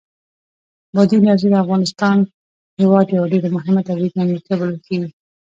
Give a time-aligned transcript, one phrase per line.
[0.95, 2.17] بادي انرژي د افغانستان
[2.79, 5.09] هېواد یوه ډېره مهمه طبیعي ځانګړتیا بلل کېږي.